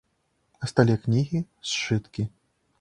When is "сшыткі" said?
1.73-2.29